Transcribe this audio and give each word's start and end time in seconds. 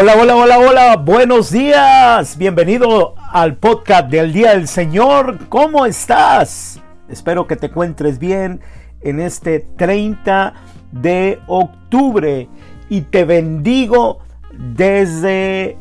Hola, 0.00 0.14
hola, 0.16 0.34
hola, 0.34 0.58
hola, 0.58 0.96
buenos 0.96 1.50
días. 1.50 2.38
Bienvenido 2.38 3.16
al 3.32 3.56
podcast 3.56 4.08
del 4.08 4.32
Día 4.32 4.52
del 4.52 4.66
Señor. 4.66 5.46
¿Cómo 5.50 5.84
estás? 5.84 6.80
Espero 7.10 7.46
que 7.46 7.56
te 7.56 7.66
encuentres 7.66 8.18
bien 8.18 8.62
en 9.02 9.20
este 9.20 9.60
30 9.76 10.54
de 10.90 11.38
octubre 11.46 12.48
y 12.88 13.02
te 13.02 13.24
bendigo 13.24 14.20
desde 14.54 15.76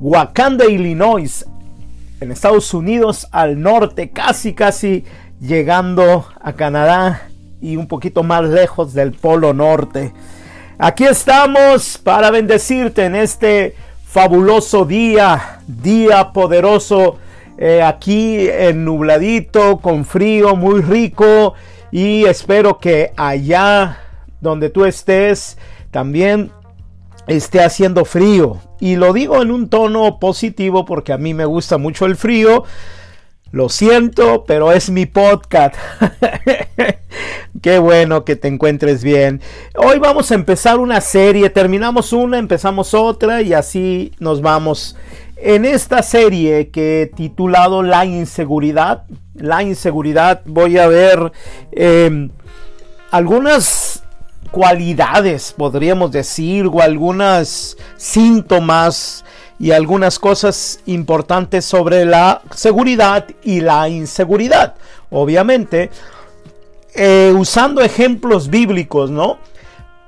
Wakanda, 0.00 0.64
Illinois, 0.64 1.46
en 2.20 2.32
Estados 2.32 2.74
Unidos 2.74 3.28
al 3.30 3.60
norte, 3.60 4.10
casi, 4.10 4.52
casi 4.52 5.04
llegando 5.40 6.26
a 6.42 6.54
Canadá 6.54 7.28
y 7.60 7.76
un 7.76 7.86
poquito 7.86 8.24
más 8.24 8.42
lejos 8.42 8.94
del 8.94 9.12
Polo 9.12 9.54
Norte. 9.54 10.12
Aquí 10.82 11.04
estamos 11.04 11.98
para 11.98 12.30
bendecirte 12.30 13.04
en 13.04 13.14
este 13.14 13.76
fabuloso 14.02 14.86
día, 14.86 15.60
día 15.66 16.32
poderoso, 16.32 17.18
eh, 17.58 17.82
aquí 17.82 18.48
en 18.48 18.86
nubladito, 18.86 19.76
con 19.76 20.06
frío, 20.06 20.56
muy 20.56 20.80
rico 20.80 21.52
y 21.92 22.24
espero 22.24 22.78
que 22.78 23.12
allá 23.18 23.98
donde 24.40 24.70
tú 24.70 24.86
estés 24.86 25.58
también 25.90 26.50
esté 27.26 27.62
haciendo 27.62 28.06
frío. 28.06 28.56
Y 28.80 28.96
lo 28.96 29.12
digo 29.12 29.42
en 29.42 29.50
un 29.50 29.68
tono 29.68 30.18
positivo 30.18 30.86
porque 30.86 31.12
a 31.12 31.18
mí 31.18 31.34
me 31.34 31.44
gusta 31.44 31.76
mucho 31.76 32.06
el 32.06 32.16
frío. 32.16 32.64
Lo 33.52 33.68
siento, 33.68 34.44
pero 34.46 34.70
es 34.70 34.90
mi 34.90 35.06
podcast. 35.06 35.74
Qué 37.62 37.80
bueno 37.80 38.24
que 38.24 38.36
te 38.36 38.46
encuentres 38.46 39.02
bien. 39.02 39.40
Hoy 39.74 39.98
vamos 39.98 40.30
a 40.30 40.36
empezar 40.36 40.78
una 40.78 41.00
serie. 41.00 41.50
Terminamos 41.50 42.12
una, 42.12 42.38
empezamos 42.38 42.94
otra 42.94 43.42
y 43.42 43.52
así 43.52 44.12
nos 44.20 44.40
vamos. 44.40 44.96
En 45.36 45.64
esta 45.64 46.02
serie 46.04 46.68
que 46.68 47.02
he 47.02 47.06
titulado 47.06 47.82
La 47.82 48.04
inseguridad, 48.04 49.02
la 49.34 49.64
inseguridad, 49.64 50.42
voy 50.44 50.78
a 50.78 50.86
ver 50.86 51.32
em, 51.72 52.30
algunas 53.10 54.04
cualidades, 54.52 55.52
podríamos 55.56 56.12
decir, 56.12 56.68
o 56.68 56.80
algunas 56.80 57.76
síntomas 57.96 59.24
y 59.60 59.72
algunas 59.72 60.18
cosas 60.18 60.80
importantes 60.86 61.66
sobre 61.66 62.06
la 62.06 62.40
seguridad 62.54 63.26
y 63.44 63.60
la 63.60 63.90
inseguridad. 63.90 64.74
Obviamente, 65.10 65.90
eh, 66.94 67.32
usando 67.36 67.82
ejemplos 67.82 68.48
bíblicos, 68.48 69.10
¿no? 69.10 69.38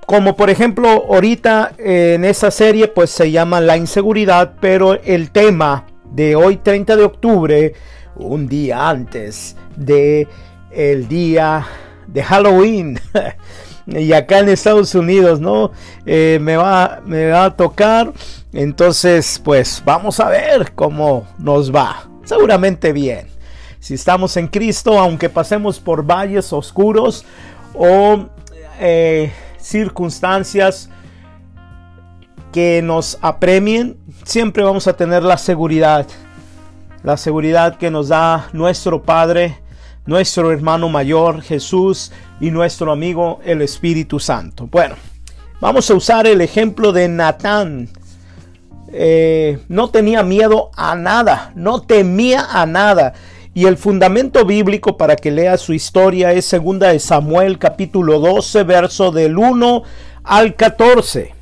Como 0.06 0.36
por 0.36 0.48
ejemplo, 0.48 0.88
ahorita 0.88 1.72
en 1.78 2.24
esa 2.24 2.50
serie 2.50 2.88
pues 2.88 3.10
se 3.10 3.30
llama 3.30 3.60
la 3.60 3.76
inseguridad, 3.76 4.54
pero 4.58 4.94
el 4.94 5.30
tema 5.30 5.86
de 6.10 6.34
hoy 6.34 6.56
30 6.56 6.96
de 6.96 7.04
octubre, 7.04 7.74
un 8.16 8.48
día 8.48 8.88
antes 8.88 9.54
de 9.76 10.28
día 11.08 11.66
de 12.06 12.22
Halloween, 12.22 12.98
y 13.86 14.12
acá 14.12 14.38
en 14.38 14.48
Estados 14.48 14.94
Unidos, 14.94 15.40
¿no? 15.40 15.72
Eh, 16.06 16.38
me, 16.40 16.56
va, 16.56 17.00
me 17.04 17.30
va 17.30 17.46
a 17.46 17.56
tocar. 17.56 18.12
Entonces, 18.52 19.40
pues 19.42 19.82
vamos 19.84 20.20
a 20.20 20.28
ver 20.28 20.72
cómo 20.74 21.26
nos 21.38 21.74
va. 21.74 22.08
Seguramente 22.24 22.92
bien. 22.92 23.26
Si 23.80 23.94
estamos 23.94 24.36
en 24.36 24.46
Cristo, 24.46 24.98
aunque 24.98 25.28
pasemos 25.28 25.80
por 25.80 26.06
valles 26.06 26.52
oscuros 26.52 27.24
o 27.74 28.26
eh, 28.78 29.32
circunstancias 29.58 30.88
que 32.52 32.80
nos 32.82 33.18
apremien, 33.22 33.96
siempre 34.24 34.62
vamos 34.62 34.86
a 34.86 34.92
tener 34.92 35.22
la 35.22 35.38
seguridad. 35.38 36.06
La 37.02 37.16
seguridad 37.16 37.76
que 37.76 37.90
nos 37.90 38.08
da 38.08 38.48
nuestro 38.52 39.02
Padre 39.02 39.61
nuestro 40.06 40.50
hermano 40.50 40.88
mayor 40.88 41.42
Jesús 41.42 42.12
y 42.40 42.50
nuestro 42.50 42.92
amigo 42.92 43.40
el 43.44 43.62
Espíritu 43.62 44.18
Santo. 44.18 44.68
Bueno, 44.70 44.96
vamos 45.60 45.90
a 45.90 45.94
usar 45.94 46.26
el 46.26 46.40
ejemplo 46.40 46.92
de 46.92 47.08
Natán. 47.08 47.88
Eh, 48.92 49.58
no 49.68 49.88
tenía 49.88 50.22
miedo 50.22 50.70
a 50.76 50.94
nada, 50.94 51.52
no 51.54 51.82
temía 51.82 52.46
a 52.50 52.66
nada. 52.66 53.14
Y 53.54 53.66
el 53.66 53.76
fundamento 53.76 54.46
bíblico 54.46 54.96
para 54.96 55.14
que 55.14 55.30
lea 55.30 55.58
su 55.58 55.74
historia 55.74 56.32
es 56.32 56.46
segunda 56.46 56.88
de 56.88 56.98
Samuel 56.98 57.58
capítulo 57.58 58.18
12, 58.18 58.64
verso 58.64 59.12
del 59.12 59.36
1 59.36 59.82
al 60.24 60.56
14. 60.56 61.34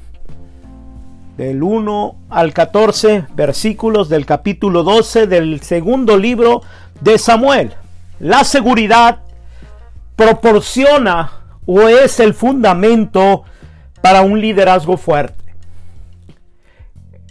Del 1.37 1.63
1 1.63 2.17
al 2.29 2.53
14 2.53 3.27
versículos 3.35 4.09
del 4.09 4.27
capítulo 4.27 4.83
12 4.83 5.27
del 5.27 5.61
segundo 5.63 6.19
libro 6.19 6.63
de 7.01 7.17
Samuel. 7.17 7.75
La 8.21 8.45
seguridad 8.45 9.21
proporciona 10.15 11.33
o 11.65 11.89
es 11.89 12.21
el 12.21 12.35
fundamento 12.35 13.45
para 14.03 14.21
un 14.21 14.41
liderazgo 14.41 14.99
fuerte. 14.99 15.55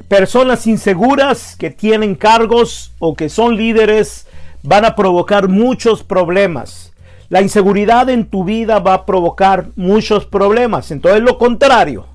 Personas 0.07 0.65
inseguras 0.65 1.55
que 1.55 1.69
tienen 1.69 2.15
cargos 2.15 2.93
o 2.97 3.13
que 3.13 3.29
son 3.29 3.55
líderes 3.55 4.25
van 4.63 4.83
a 4.83 4.95
provocar 4.95 5.47
muchos 5.47 6.03
problemas. 6.03 6.91
La 7.29 7.43
inseguridad 7.43 8.09
en 8.09 8.27
tu 8.27 8.43
vida 8.43 8.79
va 8.79 8.95
a 8.95 9.05
provocar 9.05 9.67
muchos 9.75 10.25
problemas. 10.25 10.89
Entonces 10.89 11.21
lo 11.21 11.37
contrario, 11.37 12.07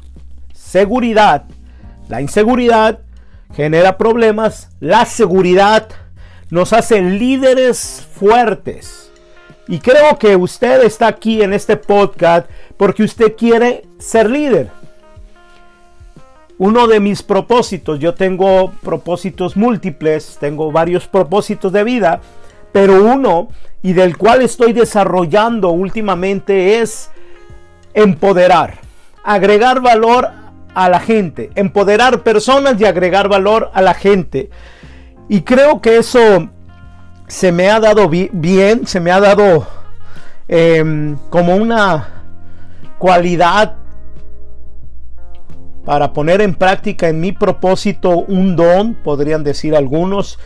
seguridad. 0.52 1.44
La 2.08 2.20
inseguridad 2.20 2.98
genera 3.54 3.96
problemas. 3.96 4.70
La 4.80 5.04
seguridad 5.04 5.88
nos 6.54 6.72
hace 6.72 7.02
líderes 7.02 8.06
fuertes. 8.14 9.10
Y 9.66 9.80
creo 9.80 10.20
que 10.20 10.36
usted 10.36 10.84
está 10.84 11.08
aquí 11.08 11.42
en 11.42 11.52
este 11.52 11.76
podcast 11.76 12.48
porque 12.76 13.02
usted 13.02 13.34
quiere 13.36 13.82
ser 13.98 14.30
líder. 14.30 14.70
Uno 16.56 16.86
de 16.86 17.00
mis 17.00 17.24
propósitos, 17.24 17.98
yo 17.98 18.14
tengo 18.14 18.70
propósitos 18.84 19.56
múltiples, 19.56 20.36
tengo 20.38 20.70
varios 20.70 21.08
propósitos 21.08 21.72
de 21.72 21.82
vida, 21.82 22.20
pero 22.70 23.02
uno 23.02 23.48
y 23.82 23.92
del 23.92 24.16
cual 24.16 24.40
estoy 24.40 24.72
desarrollando 24.72 25.70
últimamente 25.70 26.78
es 26.78 27.10
empoderar, 27.94 28.78
agregar 29.24 29.80
valor 29.80 30.30
a 30.72 30.88
la 30.88 31.00
gente, 31.00 31.50
empoderar 31.56 32.22
personas 32.22 32.80
y 32.80 32.84
agregar 32.84 33.28
valor 33.28 33.72
a 33.74 33.82
la 33.82 33.94
gente. 33.94 34.50
Y 35.28 35.42
creo 35.42 35.80
que 35.80 35.96
eso 35.96 36.48
se 37.26 37.52
me 37.52 37.70
ha 37.70 37.80
dado 37.80 38.08
bien, 38.08 38.86
se 38.86 39.00
me 39.00 39.10
ha 39.10 39.20
dado 39.20 39.66
em, 40.48 41.16
como 41.30 41.56
una 41.56 42.08
cualidad 42.98 43.76
para 45.84 46.12
poner 46.12 46.40
en 46.40 46.54
práctica 46.54 47.08
en 47.08 47.20
mi 47.20 47.32
propósito 47.32 48.10
un 48.10 48.56
don, 48.56 48.94
podrían 48.94 49.44
decir 49.44 49.76
algunos, 49.76 50.38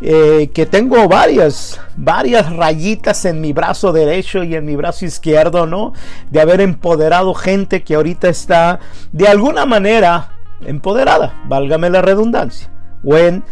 eh, 0.00 0.50
que 0.52 0.66
tengo 0.66 1.08
varias, 1.08 1.80
varias 1.96 2.54
rayitas 2.54 3.24
en 3.24 3.40
mi 3.40 3.52
brazo 3.52 3.92
derecho 3.92 4.42
y 4.42 4.54
en 4.54 4.64
mi 4.66 4.76
brazo 4.76 5.06
izquierdo, 5.06 5.66
¿no? 5.66 5.94
De 6.30 6.40
haber 6.40 6.60
empoderado 6.60 7.32
gente 7.34 7.82
que 7.82 7.94
ahorita 7.94 8.28
está 8.28 8.78
de 9.12 9.26
alguna 9.26 9.64
manera 9.64 10.32
empoderada, 10.64 11.34
válgame 11.46 11.88
la 11.88 12.02
redundancia, 12.02 12.70
o 13.04 13.16
en 13.16 13.44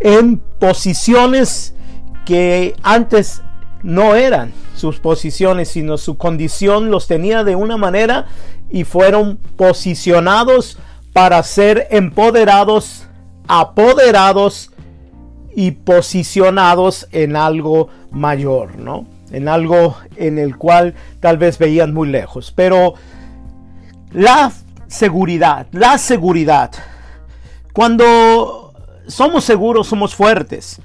en 0.00 0.38
posiciones 0.58 1.74
que 2.24 2.74
antes 2.82 3.42
no 3.82 4.14
eran 4.14 4.52
sus 4.74 4.98
posiciones, 4.98 5.68
sino 5.68 5.96
su 5.96 6.16
condición 6.18 6.90
los 6.90 7.06
tenía 7.06 7.44
de 7.44 7.56
una 7.56 7.76
manera 7.76 8.26
y 8.70 8.84
fueron 8.84 9.38
posicionados 9.56 10.78
para 11.12 11.42
ser 11.42 11.86
empoderados, 11.90 13.06
apoderados 13.48 14.72
y 15.54 15.70
posicionados 15.70 17.08
en 17.12 17.36
algo 17.36 17.88
mayor, 18.10 18.76
¿no? 18.78 19.06
En 19.30 19.48
algo 19.48 19.96
en 20.16 20.38
el 20.38 20.56
cual 20.56 20.94
tal 21.20 21.38
vez 21.38 21.58
veían 21.58 21.94
muy 21.94 22.08
lejos. 22.08 22.52
Pero 22.54 22.94
la 24.12 24.52
seguridad, 24.88 25.66
la 25.72 25.96
seguridad, 25.96 26.72
cuando 27.72 28.65
somos 29.06 29.44
seguros, 29.44 29.86
somos 29.86 30.14
fuertes. 30.14 30.80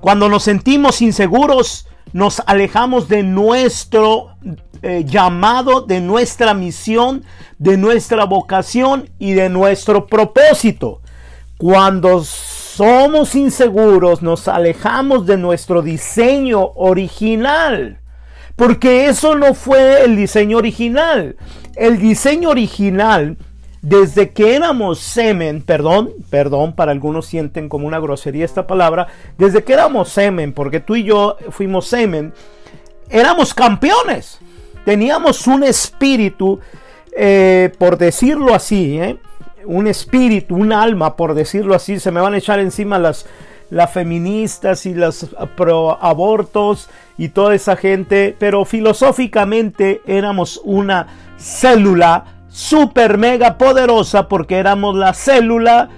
Cuando 0.00 0.28
nos 0.28 0.44
sentimos 0.44 1.02
inseguros, 1.02 1.86
nos 2.12 2.40
alejamos 2.46 3.08
de 3.08 3.22
nuestro 3.22 4.36
eh, 4.82 5.04
llamado, 5.04 5.82
de 5.82 6.00
nuestra 6.00 6.54
misión, 6.54 7.24
de 7.58 7.76
nuestra 7.76 8.24
vocación 8.24 9.10
y 9.18 9.32
de 9.32 9.48
nuestro 9.48 10.06
propósito. 10.06 11.00
Cuando 11.56 12.22
somos 12.22 13.34
inseguros, 13.34 14.22
nos 14.22 14.46
alejamos 14.46 15.26
de 15.26 15.36
nuestro 15.36 15.82
diseño 15.82 16.70
original. 16.76 18.00
Porque 18.54 19.06
eso 19.06 19.36
no 19.36 19.54
fue 19.54 20.04
el 20.04 20.16
diseño 20.16 20.58
original. 20.58 21.36
El 21.74 21.98
diseño 21.98 22.50
original 22.50 23.36
desde 23.82 24.30
que 24.30 24.56
éramos 24.56 24.98
semen, 24.98 25.62
perdón, 25.62 26.10
perdón, 26.30 26.74
para 26.74 26.92
algunos 26.92 27.26
sienten 27.26 27.68
como 27.68 27.86
una 27.86 28.00
grosería 28.00 28.44
esta 28.44 28.66
palabra, 28.66 29.08
desde 29.36 29.62
que 29.62 29.72
éramos 29.72 30.08
semen, 30.08 30.52
porque 30.52 30.80
tú 30.80 30.96
y 30.96 31.04
yo 31.04 31.36
fuimos 31.50 31.86
semen, 31.86 32.32
éramos 33.08 33.54
campeones. 33.54 34.38
Teníamos 34.84 35.46
un 35.46 35.64
espíritu, 35.64 36.60
eh, 37.16 37.72
por 37.78 37.98
decirlo 37.98 38.54
así, 38.54 38.98
¿eh? 38.98 39.18
un 39.64 39.86
espíritu, 39.86 40.56
un 40.56 40.72
alma, 40.72 41.14
por 41.14 41.34
decirlo 41.34 41.74
así. 41.74 42.00
Se 42.00 42.10
me 42.10 42.20
van 42.20 42.34
a 42.34 42.38
echar 42.38 42.58
encima 42.58 42.98
las, 42.98 43.26
las 43.70 43.92
feministas 43.92 44.86
y 44.86 44.94
los 44.94 45.26
pro 45.56 46.02
abortos 46.02 46.88
y 47.16 47.28
toda 47.28 47.54
esa 47.54 47.76
gente, 47.76 48.34
pero 48.38 48.64
filosóficamente 48.64 50.00
éramos 50.06 50.60
una 50.64 51.34
célula 51.38 52.37
super 52.48 53.18
mega 53.18 53.58
poderosa 53.58 54.28
porque 54.28 54.58
éramos 54.58 54.96
la 54.96 55.14
célula, 55.14 55.88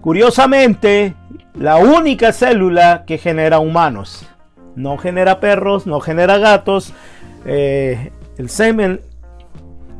curiosamente, 0.00 1.14
la 1.54 1.76
única 1.76 2.32
célula 2.32 3.04
que 3.06 3.18
genera 3.18 3.58
humanos. 3.58 4.26
No 4.74 4.98
genera 4.98 5.40
perros, 5.40 5.86
no 5.86 6.00
genera 6.00 6.38
gatos. 6.38 6.92
Eh, 7.46 8.12
el 8.36 8.50
semen, 8.50 9.00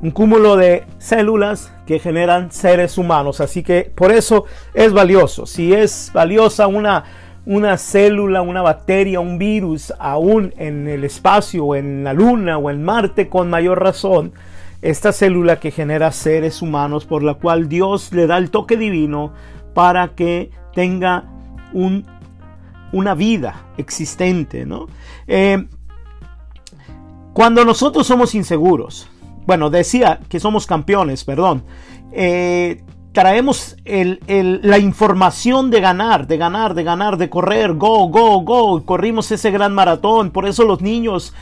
un 0.02 0.10
cúmulo 0.10 0.56
de 0.56 0.84
células 0.98 1.72
que 1.86 1.98
generan 1.98 2.52
seres 2.52 2.98
humanos. 2.98 3.40
Así 3.40 3.62
que 3.62 3.90
por 3.94 4.12
eso 4.12 4.44
es 4.74 4.92
valioso. 4.92 5.46
Si 5.46 5.72
es 5.72 6.10
valiosa 6.12 6.66
una, 6.66 7.04
una 7.46 7.78
célula, 7.78 8.42
una 8.42 8.60
bacteria, 8.60 9.20
un 9.20 9.38
virus, 9.38 9.94
aún 9.98 10.52
en 10.58 10.88
el 10.88 11.04
espacio, 11.04 11.74
en 11.74 12.04
la 12.04 12.12
luna 12.12 12.58
o 12.58 12.70
en 12.70 12.82
Marte, 12.84 13.28
con 13.28 13.48
mayor 13.48 13.82
razón, 13.82 14.32
esta 14.82 15.12
célula 15.12 15.58
que 15.58 15.70
genera 15.70 16.12
seres 16.12 16.62
humanos, 16.62 17.04
por 17.04 17.22
la 17.22 17.34
cual 17.34 17.68
Dios 17.68 18.12
le 18.12 18.26
da 18.26 18.38
el 18.38 18.50
toque 18.50 18.76
divino 18.76 19.32
para 19.74 20.14
que 20.14 20.50
tenga 20.74 21.24
un, 21.72 22.06
una 22.92 23.14
vida 23.14 23.66
existente. 23.76 24.66
¿no? 24.66 24.86
Eh, 25.26 25.66
cuando 27.32 27.64
nosotros 27.64 28.06
somos 28.06 28.34
inseguros, 28.34 29.08
bueno, 29.46 29.70
decía 29.70 30.20
que 30.28 30.40
somos 30.40 30.66
campeones, 30.66 31.24
perdón, 31.24 31.64
eh, 32.12 32.82
traemos 33.12 33.76
la 33.86 34.78
información 34.78 35.70
de 35.70 35.80
ganar, 35.80 36.26
de 36.26 36.36
ganar, 36.36 36.74
de 36.74 36.82
ganar, 36.82 37.16
de 37.16 37.30
correr, 37.30 37.74
go, 37.74 38.08
go, 38.08 38.40
go, 38.40 38.84
corrimos 38.84 39.30
ese 39.30 39.50
gran 39.50 39.72
maratón, 39.72 40.30
por 40.30 40.46
eso 40.46 40.64
los 40.64 40.82
niños 40.82 41.32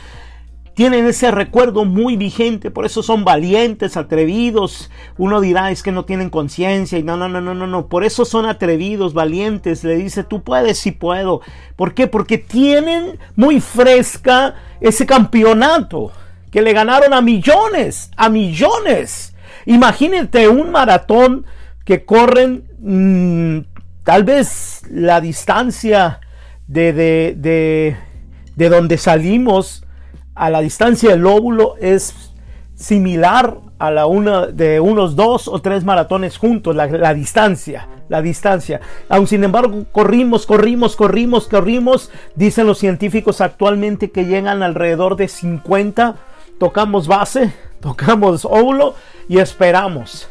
tienen 0.75 1.05
ese 1.05 1.31
recuerdo 1.31 1.85
muy 1.85 2.17
vigente, 2.17 2.69
por 2.69 2.85
eso 2.85 3.01
son 3.01 3.23
valientes, 3.23 3.95
atrevidos. 3.95 4.91
Uno 5.17 5.39
dirá, 5.39 5.71
es 5.71 5.81
que 5.81 5.93
no 5.93 6.03
tienen 6.03 6.29
conciencia 6.29 6.99
y 6.99 7.03
no, 7.03 7.15
no, 7.15 7.29
no, 7.29 7.39
no, 7.39 7.55
no, 7.55 7.65
no, 7.65 7.87
por 7.87 8.03
eso 8.03 8.25
son 8.25 8.45
atrevidos, 8.45 9.13
valientes. 9.13 9.85
Le 9.85 9.95
dice, 9.95 10.25
tú 10.25 10.43
puedes, 10.43 10.77
sí 10.77 10.91
puedo. 10.91 11.39
¿Por 11.77 11.93
qué? 11.93 12.07
Porque 12.07 12.37
tienen 12.37 13.17
muy 13.37 13.61
fresca 13.61 14.55
ese 14.81 15.05
campeonato 15.05 16.11
que 16.51 16.61
le 16.61 16.73
ganaron 16.73 17.13
a 17.13 17.21
millones, 17.21 18.11
a 18.17 18.27
millones. 18.27 19.33
Imagínate 19.65 20.49
un 20.49 20.71
maratón 20.71 21.45
que 21.85 22.03
corren 22.03 22.65
mmm, 22.79 23.59
tal 24.03 24.25
vez 24.25 24.81
la 24.91 25.21
distancia 25.21 26.19
de, 26.67 26.91
de, 26.91 27.33
de, 27.37 27.97
de 28.57 28.69
donde 28.69 28.97
salimos 28.97 29.84
a 30.35 30.49
la 30.49 30.59
distancia 30.59 31.11
del 31.11 31.25
óvulo 31.25 31.75
es 31.79 32.31
similar 32.75 33.57
a 33.79 33.91
la 33.91 34.05
de 34.51 34.79
unos 34.79 35.15
dos 35.15 35.47
o 35.47 35.59
tres 35.59 35.83
maratones 35.83 36.37
juntos, 36.37 36.75
la, 36.75 36.87
la, 36.87 37.13
distancia, 37.13 37.87
la 38.09 38.21
distancia. 38.21 38.81
Aun 39.09 39.27
sin 39.27 39.43
embargo, 39.43 39.85
corrimos, 39.91 40.45
corrimos, 40.45 40.95
corrimos, 40.95 41.47
corrimos. 41.47 42.11
Dicen 42.35 42.67
los 42.67 42.77
científicos 42.77 43.41
actualmente 43.41 44.11
que 44.11 44.25
llegan 44.25 44.63
alrededor 44.63 45.15
de 45.15 45.27
50. 45.27 46.15
Tocamos 46.59 47.07
base, 47.07 47.53
tocamos 47.81 48.45
óvulo 48.45 48.95
y 49.27 49.39
esperamos. 49.39 50.29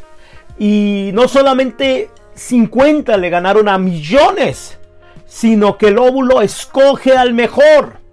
Y 0.59 1.11
no 1.15 1.29
solamente 1.29 2.11
50 2.35 3.17
le 3.17 3.31
ganaron 3.31 3.69
a 3.69 3.79
millones, 3.79 4.79
sino 5.27 5.77
que 5.77 5.89
el 5.89 5.99
óvulo 5.99 6.43
escoge 6.43 7.17
al 7.17 7.35
mejor 7.35 8.04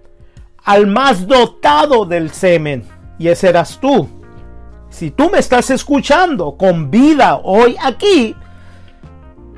al 0.64 0.88
más 0.88 1.28
dotado 1.28 2.06
del 2.06 2.32
semen. 2.32 2.86
Y 3.18 3.28
ese 3.28 3.50
eras 3.50 3.80
tú. 3.80 4.08
Si 4.90 5.12
tú 5.12 5.30
me 5.30 5.40
estás 5.40 5.70
escuchando 5.70 6.58
con 6.58 6.92
vida 6.92 7.40
hoy 7.44 7.78
aquí, 7.82 8.36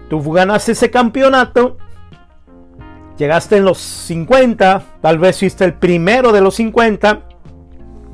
tú 0.09 0.21
ganaste 0.31 0.73
ese 0.73 0.91
campeonato, 0.91 1.77
llegaste 3.17 3.57
en 3.57 3.65
los 3.65 3.79
50, 3.79 4.83
tal 5.01 5.17
vez 5.17 5.39
fuiste 5.39 5.65
el 5.65 5.73
primero 5.73 6.31
de 6.31 6.41
los 6.41 6.55
50, 6.55 7.21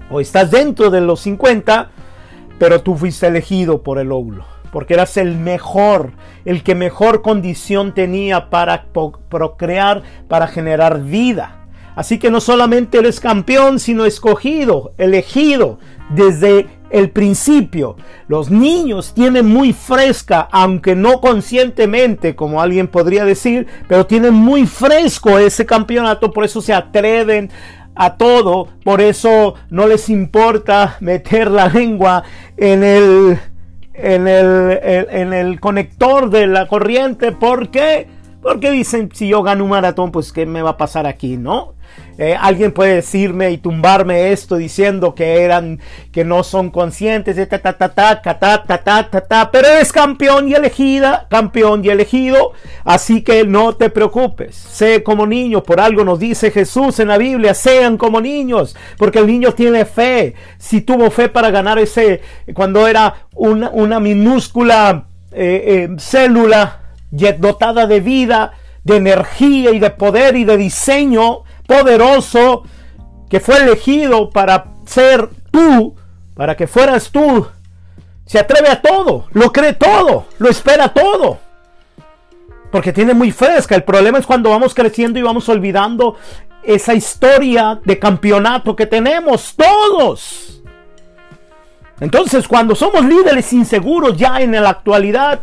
o 0.09 0.21
estás 0.21 0.49
dentro 0.49 0.89
de 0.89 1.01
los 1.01 1.19
50, 1.19 1.89
pero 2.57 2.81
tú 2.81 2.95
fuiste 2.95 3.27
elegido 3.27 3.83
por 3.83 3.99
el 3.99 4.13
óvulo, 4.13 4.45
porque 4.71 4.93
eras 4.93 5.17
el 5.17 5.35
mejor, 5.35 6.13
el 6.45 6.63
que 6.63 6.73
mejor 6.73 7.21
condición 7.21 7.93
tenía 7.93 8.49
para 8.49 8.85
procrear, 9.29 10.03
para 10.29 10.47
generar 10.47 11.01
vida. 11.01 11.58
Así 11.99 12.17
que 12.17 12.31
no 12.31 12.39
solamente 12.39 12.99
él 12.99 13.07
es 13.07 13.19
campeón, 13.19 13.77
sino 13.77 14.05
escogido, 14.05 14.93
elegido 14.97 15.79
desde 16.11 16.65
el 16.91 17.09
principio. 17.09 17.97
Los 18.29 18.49
niños 18.49 19.13
tienen 19.13 19.47
muy 19.47 19.73
fresca, 19.73 20.47
aunque 20.49 20.95
no 20.95 21.19
conscientemente, 21.19 22.37
como 22.37 22.61
alguien 22.61 22.87
podría 22.87 23.25
decir, 23.25 23.67
pero 23.89 24.05
tienen 24.05 24.33
muy 24.33 24.65
fresco 24.65 25.39
ese 25.39 25.65
campeonato, 25.65 26.31
por 26.31 26.45
eso 26.45 26.61
se 26.61 26.71
atreven 26.71 27.51
a 27.95 28.15
todo, 28.15 28.69
por 28.85 29.01
eso 29.01 29.55
no 29.69 29.85
les 29.85 30.07
importa 30.07 30.95
meter 31.01 31.51
la 31.51 31.67
lengua 31.67 32.23
en 32.55 32.85
el 32.85 33.39
en 33.93 34.25
el, 34.29 34.79
en 34.81 35.33
el 35.33 35.59
conector 35.59 36.29
de 36.29 36.47
la 36.47 36.69
corriente, 36.69 37.33
¿por 37.33 37.71
qué? 37.71 38.07
Porque 38.41 38.71
dicen, 38.71 39.09
si 39.13 39.27
yo 39.27 39.43
gano 39.43 39.65
un 39.65 39.71
maratón, 39.71 40.13
pues 40.13 40.31
¿qué 40.31 40.45
me 40.45 40.61
va 40.61 40.69
a 40.69 40.77
pasar 40.77 41.05
aquí? 41.05 41.35
¿No? 41.35 41.73
Eh, 42.21 42.35
alguien 42.37 42.73
puede 42.73 42.95
decirme 42.95 43.49
y 43.51 43.59
tumbarme 43.59 44.33
esto 44.33 44.57
diciendo 44.57 45.15
que 45.15 45.41
eran, 45.41 45.79
que 46.11 46.25
no 46.25 46.43
son 46.43 46.69
conscientes 46.69 47.37
de 47.37 47.45
ta 47.45 47.59
ta 47.59 47.71
ta 47.71 47.95
ta 47.95 48.21
ta 48.21 48.37
ta 48.37 48.61
ta 48.61 48.83
ta 48.83 49.09
ta, 49.09 49.21
ta 49.21 49.49
pero 49.49 49.69
eres 49.69 49.93
campeón 49.93 50.49
y 50.49 50.53
elegida, 50.53 51.27
campeón 51.29 51.85
y 51.85 51.87
elegido, 51.87 52.51
así 52.83 53.21
que 53.21 53.45
no 53.45 53.77
te 53.77 53.89
preocupes, 53.89 54.53
sé 54.53 55.01
como 55.01 55.25
niño, 55.25 55.63
por 55.63 55.79
algo 55.79 56.03
nos 56.03 56.19
dice 56.19 56.51
Jesús 56.51 56.99
en 56.99 57.07
la 57.07 57.17
Biblia, 57.17 57.53
sean 57.53 57.95
como 57.95 58.19
niños, 58.19 58.75
porque 58.97 59.19
el 59.19 59.27
niño 59.27 59.53
tiene 59.53 59.85
fe, 59.85 60.35
si 60.57 60.81
tuvo 60.81 61.11
fe 61.11 61.29
para 61.29 61.51
ganar 61.51 61.79
ese, 61.79 62.19
cuando 62.53 62.85
era 62.85 63.27
una, 63.33 63.69
una 63.69 64.01
minúscula 64.01 65.05
eh, 65.31 65.87
eh, 65.87 65.95
célula 65.97 66.81
dotada 67.11 67.87
de 67.87 68.01
vida, 68.01 68.51
de 68.83 68.97
energía 68.97 69.71
y 69.71 69.79
de 69.79 69.91
poder 69.91 70.35
y 70.35 70.43
de 70.43 70.57
diseño, 70.57 71.43
poderoso 71.69 72.63
que 73.29 73.39
fue 73.39 73.57
elegido 73.57 74.31
para 74.31 74.73
ser 74.85 75.29
tú, 75.51 75.95
para 76.33 76.57
que 76.57 76.65
fueras 76.65 77.11
tú, 77.11 77.47
se 78.25 78.39
atreve 78.39 78.69
a 78.69 78.81
todo, 78.81 79.27
lo 79.33 79.51
cree 79.51 79.73
todo, 79.73 80.25
lo 80.39 80.49
espera 80.49 80.89
todo. 80.89 81.37
Porque 82.71 82.91
tiene 82.91 83.13
muy 83.13 83.31
fresca. 83.31 83.75
El 83.75 83.83
problema 83.83 84.17
es 84.17 84.25
cuando 84.25 84.49
vamos 84.49 84.73
creciendo 84.73 85.19
y 85.19 85.23
vamos 85.23 85.47
olvidando 85.47 86.15
esa 86.63 86.93
historia 86.93 87.79
de 87.83 87.97
campeonato 87.97 88.75
que 88.75 88.85
tenemos 88.85 89.55
todos. 89.55 90.61
Entonces, 91.99 92.47
cuando 92.47 92.75
somos 92.75 93.05
líderes 93.05 93.51
inseguros 93.53 94.17
ya 94.17 94.41
en 94.41 94.51
la 94.51 94.69
actualidad, 94.69 95.41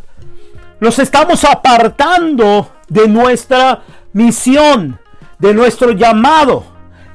los 0.80 0.98
estamos 0.98 1.44
apartando 1.44 2.70
de 2.88 3.08
nuestra 3.08 3.82
misión 4.12 4.98
de 5.38 5.54
nuestro 5.54 5.92
llamado, 5.92 6.64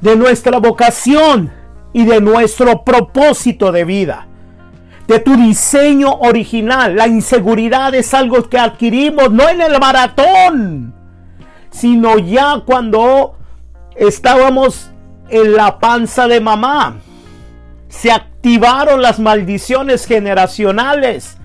de 0.02 0.16
nuestra 0.16 0.60
vocación 0.60 1.52
y 1.94 2.06
de 2.06 2.22
nuestro 2.22 2.84
propósito 2.84 3.72
de 3.72 3.86
vida. 3.86 4.28
De 5.08 5.20
tu 5.20 5.36
diseño 5.36 6.12
original. 6.20 6.96
La 6.96 7.08
inseguridad 7.08 7.94
es 7.96 8.14
algo 8.14 8.48
que 8.50 8.58
adquirimos 8.58 9.32
no 9.32 9.50
en 9.50 9.62
el 9.62 9.80
maratón, 9.80 10.94
sino 11.70 12.18
ya 12.18 12.62
cuando 12.66 13.36
estábamos 13.96 14.92
en 15.30 15.54
la 15.54 15.80
panza 15.80 16.28
de 16.28 16.40
mamá. 16.40 16.98
Se 17.90 18.12
activaron 18.12 19.02
las 19.02 19.20
maldiciones 19.20 20.06
generacionales. 20.06 21.38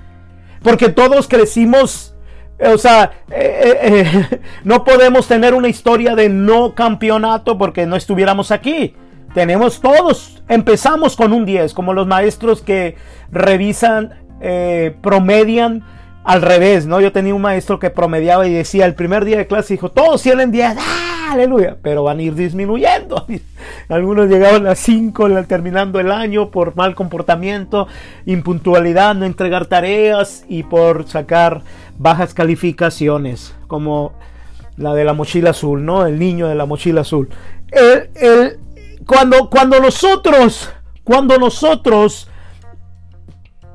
Porque 0.63 0.89
todos 0.89 1.29
crecimos 1.29 2.16
o 2.59 2.79
sea, 2.79 3.13
eh, 3.31 3.79
eh, 3.83 4.05
eh, 4.31 4.41
no 4.65 4.85
podemos 4.85 5.29
tener 5.29 5.55
una 5.55 5.69
historia 5.69 6.15
de 6.15 6.29
no 6.29 6.75
campeonato 6.75 7.59
porque 7.59 7.87
no 7.87 7.97
estuviéramos 7.97 8.51
aquí. 8.51 8.95
Tenemos 9.35 9.81
todos, 9.81 10.43
empezamos 10.49 11.15
con 11.15 11.35
un 11.35 11.45
10, 11.45 11.75
como 11.75 11.93
los 11.93 12.07
maestros 12.07 12.63
que 12.63 12.97
revisan 13.31 14.15
eh, 14.41 14.95
promedian 15.03 15.83
al 16.25 16.43
revés, 16.43 16.87
¿no? 16.87 17.01
Yo 17.01 17.13
tenía 17.13 17.35
un 17.35 17.43
maestro 17.43 17.79
que 17.79 17.91
promediaba 17.91 18.47
y 18.47 18.53
decía 18.53 18.85
el 18.85 18.95
primer 18.95 19.25
día 19.25 19.39
de 19.39 19.47
clase, 19.47 19.75
dijo, 19.75 19.91
todos 19.91 20.23
tienen 20.23 20.51
10, 20.51 20.77
¡ah! 20.79 21.31
aleluya, 21.33 21.77
pero 21.83 22.03
van 22.03 22.19
a 22.19 22.23
ir 22.23 22.35
disminuyendo. 22.35 23.27
Algunos 23.89 24.29
llegaban 24.29 24.67
a 24.67 24.75
5 24.75 25.29
terminando 25.45 26.01
el 26.01 26.11
año 26.11 26.51
por 26.51 26.77
mal 26.77 26.95
comportamiento, 26.95 27.87
impuntualidad, 28.27 29.15
no 29.15 29.25
entregar 29.25 29.67
tareas 29.67 30.45
y 30.49 30.65
por 30.65 31.07
sacar 31.09 31.63
bajas 31.99 32.35
calificaciones, 32.35 33.55
como 33.67 34.13
la 34.77 34.95
de 34.95 35.05
la 35.05 35.15
mochila 35.15 35.51
azul, 35.51 35.85
¿no? 35.85 36.07
El 36.07 36.19
niño 36.19 36.49
de 36.49 36.55
la 36.55 36.67
mochila 36.67 37.03
azul. 37.03 37.29
Cuando, 39.07 39.49
cuando 39.51 39.81
nosotros, 39.81 40.71
cuando 41.05 41.39
nosotros 41.39 42.29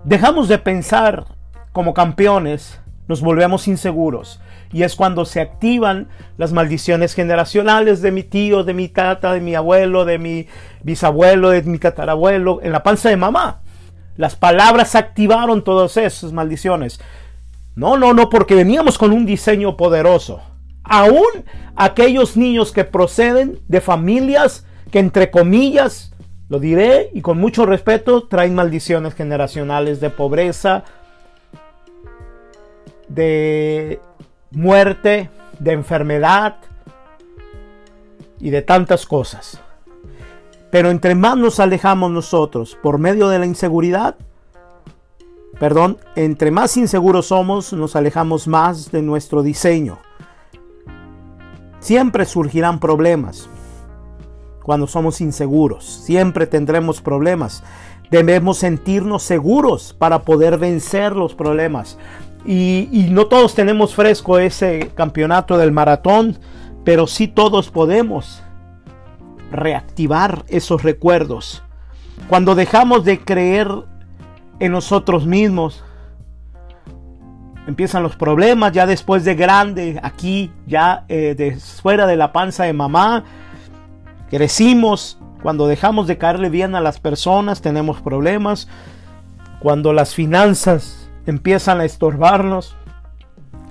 dejamos 0.03 0.47
de 0.47 0.57
pensar 0.57 1.25
como 1.71 1.93
campeones, 1.93 2.79
nos 3.07 3.21
volvemos 3.21 3.67
inseguros. 3.67 4.39
Y 4.73 4.83
es 4.83 4.95
cuando 4.95 5.25
se 5.25 5.41
activan 5.41 6.07
las 6.37 6.53
maldiciones 6.53 7.13
generacionales 7.13 8.01
de 8.01 8.11
mi 8.11 8.23
tío, 8.23 8.63
de 8.63 8.73
mi 8.73 8.87
tata, 8.87 9.33
de 9.33 9.41
mi 9.41 9.53
abuelo, 9.53 10.05
de 10.05 10.17
mi 10.17 10.47
bisabuelo, 10.81 11.49
de 11.49 11.61
mi 11.63 11.77
tatarabuelo, 11.77 12.59
en 12.63 12.71
la 12.71 12.83
panza 12.83 13.09
de 13.09 13.17
mamá. 13.17 13.61
Las 14.15 14.35
palabras 14.35 14.95
activaron 14.95 15.63
todas 15.63 15.97
esas 15.97 16.31
maldiciones. 16.31 17.01
No, 17.75 17.97
no, 17.97 18.13
no, 18.13 18.29
porque 18.29 18.55
veníamos 18.55 18.97
con 18.97 19.11
un 19.11 19.25
diseño 19.25 19.77
poderoso. 19.77 20.41
Aún 20.83 21.45
aquellos 21.75 22.35
niños 22.35 22.71
que 22.71 22.83
proceden 22.83 23.59
de 23.67 23.81
familias 23.81 24.65
que 24.91 24.99
entre 24.99 25.31
comillas, 25.31 26.11
lo 26.49 26.59
diré 26.59 27.09
y 27.13 27.21
con 27.21 27.39
mucho 27.39 27.65
respeto, 27.65 28.27
traen 28.27 28.53
maldiciones 28.53 29.15
generacionales 29.15 30.01
de 30.01 30.09
pobreza, 30.09 30.83
de 33.07 34.01
muerte, 34.51 35.29
de 35.59 35.71
enfermedad 35.71 36.57
y 38.39 38.49
de 38.49 38.61
tantas 38.61 39.05
cosas. 39.05 39.61
Pero 40.71 40.89
entre 40.91 41.15
más 41.15 41.37
nos 41.37 41.59
alejamos 41.59 42.11
nosotros 42.11 42.77
por 42.81 42.97
medio 42.97 43.29
de 43.29 43.39
la 43.39 43.45
inseguridad, 43.45 44.15
perdón, 45.61 45.99
entre 46.15 46.49
más 46.49 46.75
inseguros 46.75 47.27
somos, 47.27 47.71
nos 47.71 47.95
alejamos 47.95 48.47
más 48.47 48.91
de 48.91 49.03
nuestro 49.03 49.43
diseño. 49.43 49.99
Siempre 51.79 52.25
surgirán 52.25 52.79
problemas 52.79 53.47
cuando 54.63 54.87
somos 54.87 55.21
inseguros. 55.21 55.85
Siempre 55.85 56.47
tendremos 56.47 56.99
problemas. 56.99 57.63
Debemos 58.09 58.57
sentirnos 58.57 59.21
seguros 59.21 59.95
para 59.95 60.23
poder 60.23 60.57
vencer 60.57 61.15
los 61.15 61.35
problemas. 61.35 61.99
Y, 62.43 63.09
no 63.11 63.27
todos 63.27 63.53
tenemos 63.53 63.93
fresco 63.93 64.39
ese 64.39 64.89
campeonato 64.95 65.59
del 65.59 65.71
maratón, 65.71 66.39
pero 66.83 67.05
sí 67.05 67.27
todos 67.27 67.69
podemos 67.69 68.41
reactivar 69.51 70.43
esos 70.47 70.81
recuerdos. 70.81 71.61
Cuando 72.29 72.55
dejamos 72.55 73.05
de 73.05 73.19
creer 73.19 73.90
en 74.61 74.71
nosotros 74.71 75.25
mismos, 75.25 75.83
empiezan 77.65 78.03
los 78.03 78.15
problemas 78.15 78.71
ya 78.71 78.85
después 78.85 79.25
de 79.25 79.33
grande, 79.33 79.99
aquí, 80.03 80.51
ya 80.67 81.03
eh, 81.09 81.33
de, 81.35 81.55
fuera 81.55 82.05
de 82.05 82.15
la 82.15 82.31
panza 82.31 82.65
de 82.65 82.73
mamá, 82.73 83.23
crecimos. 84.29 85.17
Cuando 85.41 85.67
dejamos 85.67 86.05
de 86.05 86.19
caerle 86.19 86.49
bien 86.49 86.75
a 86.75 86.79
las 86.79 86.99
personas, 86.99 87.61
tenemos 87.61 88.01
problemas. 88.01 88.67
Cuando 89.59 89.93
las 89.93 90.13
finanzas 90.13 91.09
empiezan 91.25 91.81
a 91.81 91.85
estorbarnos, 91.85 92.75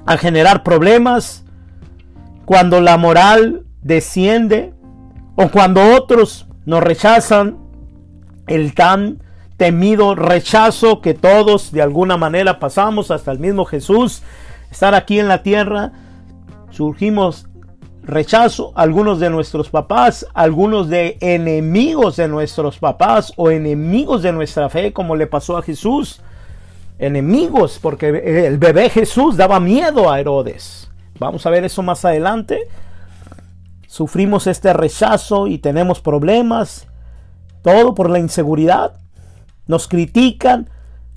a 0.07 0.17
generar 0.17 0.65
problemas, 0.65 1.45
cuando 2.47 2.81
la 2.81 2.97
moral 2.97 3.65
desciende 3.81 4.75
o 5.37 5.51
cuando 5.51 5.95
otros 5.95 6.49
nos 6.65 6.83
rechazan, 6.83 7.59
el 8.49 8.75
tan 8.75 9.23
temido 9.61 10.15
rechazo 10.15 11.03
que 11.03 11.13
todos 11.13 11.71
de 11.71 11.83
alguna 11.83 12.17
manera 12.17 12.59
pasamos, 12.59 13.11
hasta 13.11 13.31
el 13.31 13.39
mismo 13.39 13.67
Jesús, 13.67 14.23
estar 14.71 14.95
aquí 14.95 15.19
en 15.19 15.29
la 15.29 15.43
tierra, 15.43 15.93
surgimos 16.71 17.47
rechazo, 18.03 18.73
algunos 18.75 19.21
de 19.21 19.29
nuestros 19.29 19.69
papás, 19.69 20.27
algunos 20.33 20.89
de 20.89 21.19
enemigos 21.21 22.17
de 22.17 22.27
nuestros 22.27 22.79
papás 22.79 23.35
o 23.37 23.51
enemigos 23.51 24.23
de 24.23 24.33
nuestra 24.33 24.71
fe, 24.71 24.95
como 24.95 25.15
le 25.15 25.27
pasó 25.27 25.59
a 25.59 25.63
Jesús 25.63 26.23
enemigos, 26.99 27.79
porque 27.83 28.47
el 28.47 28.57
bebé 28.57 28.89
Jesús 28.89 29.37
daba 29.37 29.61
miedo 29.61 30.11
a 30.11 30.21
Herodes. 30.21 30.91
Vamos 31.19 31.45
a 31.45 31.51
ver 31.51 31.65
eso 31.65 31.83
más 31.83 32.03
adelante. 32.07 32.67
Sufrimos 33.87 34.47
este 34.47 34.73
rechazo 34.73 35.49
y 35.49 35.59
tenemos 35.59 36.01
problemas. 36.01 36.87
Todo 37.61 37.95
por 37.95 38.09
la 38.09 38.19
inseguridad. 38.19 39.00
Nos 39.71 39.87
critican. 39.87 40.69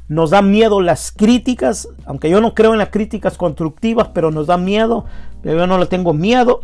Nos 0.08 0.30
dan 0.30 0.52
miedo 0.52 0.80
las 0.80 1.12
críticas. 1.12 1.90
Aunque 2.06 2.30
yo 2.30 2.40
no 2.40 2.54
creo 2.54 2.74
en 2.74 2.78
las 2.78 2.90
críticas 2.90 3.36
constructivas, 3.36 4.10
pero 4.14 4.30
nos 4.30 4.46
da 4.46 4.58
miedo. 4.58 5.06
Yo 5.44 5.66
no 5.66 5.80
le 5.80 5.88
tengo 5.88 6.14
miedo. 6.14 6.62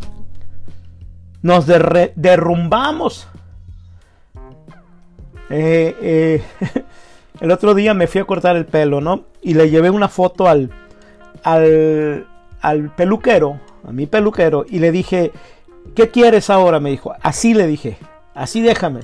Nos 1.42 1.66
derrumbamos. 1.66 3.28
Eh, 5.50 5.96
eh, 6.00 6.44
El 7.42 7.52
otro 7.52 7.74
día 7.74 7.96
me 7.96 8.06
fui 8.06 8.22
a 8.22 8.26
cortar 8.26 8.56
el 8.56 8.68
pelo, 8.68 9.02
¿no? 9.02 9.24
Y 9.42 9.56
le 9.56 9.72
llevé 9.72 9.90
una 9.90 10.10
foto 10.10 10.48
al, 10.48 10.70
al, 11.42 12.28
al 12.62 12.94
peluquero, 12.94 13.60
a 13.88 13.92
mi 13.92 14.06
peluquero, 14.06 14.66
y 14.70 14.78
le 14.78 14.92
dije, 14.92 15.32
¿qué 15.96 16.10
quieres 16.10 16.52
ahora? 16.52 16.80
Me 16.80 16.92
dijo, 16.92 17.14
así 17.22 17.56
le 17.56 17.66
dije, 17.66 17.98
así 18.36 18.62
déjame. 18.62 19.02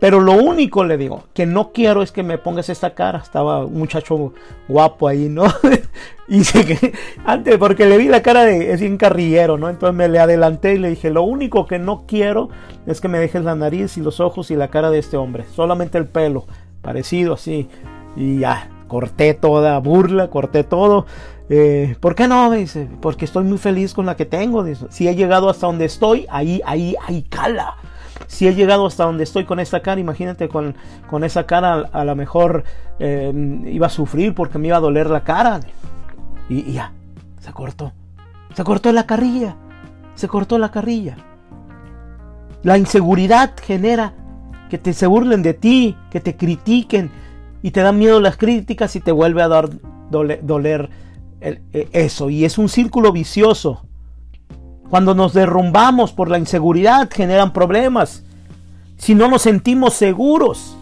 Pero 0.00 0.20
lo 0.20 0.32
único 0.32 0.84
le 0.84 0.96
digo 0.96 1.24
que 1.34 1.44
no 1.44 1.72
quiero 1.72 2.02
es 2.02 2.12
que 2.12 2.22
me 2.22 2.38
pongas 2.38 2.68
esta 2.68 2.94
cara. 2.94 3.18
Estaba 3.18 3.64
un 3.64 3.78
muchacho 3.78 4.32
guapo 4.68 5.08
ahí, 5.08 5.28
¿no? 5.28 5.44
y 6.28 6.42
que 6.42 6.92
antes, 7.24 7.58
porque 7.58 7.86
le 7.86 7.98
vi 7.98 8.08
la 8.08 8.22
cara 8.22 8.44
de 8.44 8.72
es 8.72 8.80
bien 8.80 8.96
carrillero, 8.96 9.58
¿no? 9.58 9.68
Entonces 9.68 9.96
me 9.96 10.08
le 10.08 10.20
adelanté 10.20 10.74
y 10.74 10.78
le 10.78 10.90
dije: 10.90 11.10
Lo 11.10 11.22
único 11.22 11.66
que 11.66 11.78
no 11.78 12.04
quiero 12.06 12.48
es 12.86 13.00
que 13.00 13.08
me 13.08 13.18
dejes 13.18 13.42
la 13.42 13.54
nariz 13.54 13.96
y 13.96 14.00
los 14.00 14.20
ojos 14.20 14.50
y 14.50 14.56
la 14.56 14.68
cara 14.68 14.90
de 14.90 14.98
este 14.98 15.16
hombre. 15.16 15.44
Solamente 15.54 15.98
el 15.98 16.06
pelo 16.06 16.46
parecido 16.82 17.34
así. 17.34 17.68
Y 18.16 18.40
ya, 18.40 18.70
corté 18.88 19.34
toda 19.34 19.78
burla, 19.78 20.28
corté 20.28 20.64
todo. 20.64 21.06
Eh, 21.50 21.96
¿Por 22.00 22.14
qué 22.14 22.28
no? 22.28 22.50
Dice, 22.50 22.88
porque 23.00 23.24
estoy 23.24 23.44
muy 23.44 23.58
feliz 23.58 23.94
con 23.94 24.06
la 24.06 24.16
que 24.16 24.26
tengo. 24.26 24.64
si 24.90 25.08
he 25.08 25.14
llegado 25.14 25.48
hasta 25.48 25.66
donde 25.66 25.86
estoy, 25.86 26.26
ahí, 26.30 26.60
ahí, 26.64 26.94
ahí 27.06 27.22
cala. 27.22 27.76
Si 28.28 28.46
he 28.46 28.54
llegado 28.54 28.86
hasta 28.86 29.04
donde 29.04 29.24
estoy 29.24 29.44
con 29.44 29.58
esta 29.58 29.80
cara, 29.80 30.00
imagínate 30.00 30.48
con, 30.48 30.76
con 31.10 31.24
esa 31.24 31.46
cara 31.46 31.88
a, 31.92 32.04
lo 32.04 32.14
mejor 32.14 32.62
eh, 33.00 33.32
iba 33.66 33.88
a 33.88 33.90
sufrir 33.90 34.34
porque 34.34 34.58
me 34.58 34.68
iba 34.68 34.76
a 34.76 34.80
doler 34.80 35.10
la 35.10 35.24
cara. 35.24 35.60
Y, 36.48 36.70
y 36.70 36.74
ya, 36.74 36.92
se 37.40 37.52
cortó. 37.52 37.92
Se 38.54 38.62
cortó 38.62 38.92
la 38.92 39.06
carrilla. 39.06 39.56
Se 40.14 40.28
cortó 40.28 40.58
la 40.58 40.70
carrilla. 40.70 41.16
La 42.62 42.78
inseguridad 42.78 43.54
genera 43.60 44.14
que 44.68 44.78
te 44.78 44.92
se 44.92 45.06
burlen 45.06 45.42
de 45.42 45.54
ti, 45.54 45.96
que 46.10 46.20
te 46.20 46.36
critiquen 46.36 47.10
y 47.62 47.70
te 47.70 47.80
dan 47.80 47.98
miedo 47.98 48.20
las 48.20 48.36
críticas 48.36 48.94
y 48.96 49.00
te 49.00 49.12
vuelve 49.12 49.42
a 49.42 49.48
dar 49.48 49.70
doler, 50.10 50.90
e, 51.40 51.60
eso. 51.92 52.30
Y 52.30 52.44
es 52.44 52.58
un 52.58 52.68
círculo 52.68 53.12
vicioso. 53.12 53.87
Cuando 54.90 55.14
nos 55.14 55.34
derrumbamos 55.34 56.12
por 56.12 56.30
la 56.30 56.38
inseguridad 56.38 57.10
generan 57.12 57.52
problemas. 57.52 58.24
Si 58.96 59.14
no 59.14 59.28
nos 59.28 59.42
sentimos 59.42 59.94
seguros, 59.94 60.76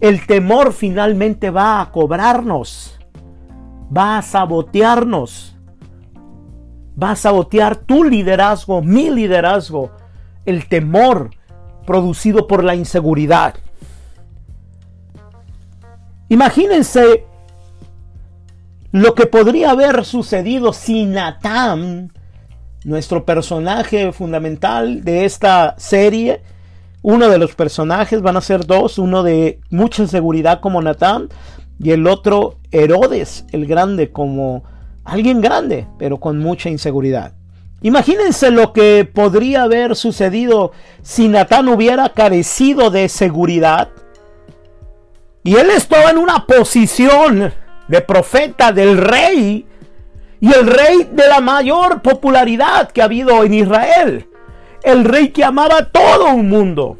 el 0.00 0.26
temor 0.26 0.72
finalmente 0.72 1.50
va 1.50 1.80
a 1.80 1.90
cobrarnos, 1.90 2.98
va 3.94 4.18
a 4.18 4.22
sabotearnos, 4.22 5.56
va 7.00 7.10
a 7.10 7.16
sabotear 7.16 7.76
tu 7.76 8.04
liderazgo, 8.04 8.82
mi 8.82 9.10
liderazgo. 9.10 9.90
El 10.44 10.68
temor 10.68 11.30
producido 11.86 12.46
por 12.46 12.62
la 12.62 12.74
inseguridad. 12.74 13.54
Imagínense 16.28 17.24
lo 18.92 19.14
que 19.14 19.26
podría 19.26 19.70
haber 19.70 20.04
sucedido 20.04 20.72
si 20.72 21.04
Natán, 21.04 22.12
nuestro 22.86 23.24
personaje 23.24 24.12
fundamental 24.12 25.02
de 25.02 25.24
esta 25.24 25.74
serie, 25.76 26.40
uno 27.02 27.28
de 27.28 27.36
los 27.36 27.56
personajes, 27.56 28.22
van 28.22 28.36
a 28.36 28.40
ser 28.40 28.64
dos, 28.64 28.98
uno 28.98 29.24
de 29.24 29.58
mucha 29.70 30.06
seguridad 30.06 30.60
como 30.60 30.80
Natán 30.80 31.28
y 31.80 31.90
el 31.90 32.06
otro 32.06 32.58
Herodes, 32.70 33.44
el 33.50 33.66
grande, 33.66 34.12
como 34.12 34.62
alguien 35.02 35.40
grande, 35.40 35.88
pero 35.98 36.20
con 36.20 36.38
mucha 36.38 36.70
inseguridad. 36.70 37.32
Imagínense 37.82 38.52
lo 38.52 38.72
que 38.72 39.04
podría 39.04 39.64
haber 39.64 39.96
sucedido 39.96 40.70
si 41.02 41.26
Natán 41.26 41.68
hubiera 41.68 42.10
carecido 42.10 42.90
de 42.90 43.08
seguridad. 43.08 43.88
Y 45.42 45.56
él 45.56 45.70
estaba 45.70 46.10
en 46.10 46.18
una 46.18 46.46
posición 46.46 47.52
de 47.88 48.00
profeta 48.00 48.70
del 48.70 48.96
rey 48.96 49.66
y 50.40 50.52
el 50.52 50.66
rey 50.66 51.08
de 51.12 51.28
la 51.28 51.40
mayor 51.40 52.02
popularidad 52.02 52.90
que 52.90 53.02
ha 53.02 53.06
habido 53.06 53.42
en 53.44 53.54
Israel. 53.54 54.28
El 54.82 55.04
rey 55.04 55.30
que 55.30 55.44
amaba 55.44 55.78
a 55.78 55.88
todo 55.90 56.32
un 56.32 56.48
mundo. 56.48 56.98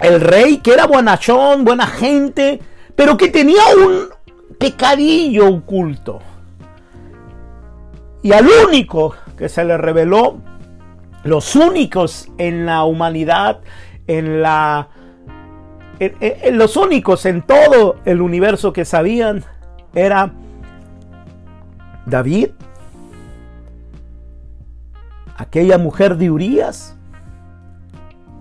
El 0.00 0.20
rey 0.20 0.58
que 0.58 0.72
era 0.72 0.86
buenachón, 0.86 1.64
buena 1.64 1.86
gente, 1.86 2.60
pero 2.94 3.16
que 3.16 3.28
tenía 3.28 3.62
un 3.76 4.08
pecadillo 4.58 5.48
oculto. 5.48 6.20
Y 8.22 8.32
al 8.32 8.48
único 8.66 9.14
que 9.36 9.48
se 9.48 9.64
le 9.64 9.76
reveló, 9.76 10.38
los 11.24 11.54
únicos 11.56 12.28
en 12.38 12.66
la 12.66 12.84
humanidad, 12.84 13.60
en 14.06 14.42
la... 14.42 14.88
los 16.52 16.76
únicos 16.76 17.26
en 17.26 17.42
todo 17.42 17.96
el 18.04 18.20
universo 18.20 18.72
que 18.72 18.84
sabían 18.84 19.44
era 19.94 20.32
David, 22.08 22.50
aquella 25.36 25.78
mujer 25.78 26.16
de 26.16 26.30
Urias, 26.30 26.96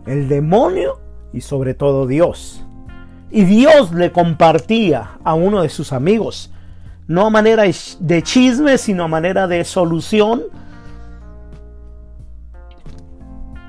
el 0.05 0.27
demonio 0.27 0.99
y 1.33 1.41
sobre 1.41 1.73
todo 1.73 2.07
Dios. 2.07 2.63
Y 3.29 3.43
Dios 3.43 3.91
le 3.91 4.11
compartía 4.11 5.19
a 5.23 5.33
uno 5.33 5.61
de 5.61 5.69
sus 5.69 5.91
amigos, 5.91 6.51
no 7.07 7.25
a 7.25 7.29
manera 7.29 7.63
de 7.99 8.23
chisme, 8.23 8.77
sino 8.77 9.03
a 9.03 9.07
manera 9.07 9.47
de 9.47 9.63
solución. 9.63 10.43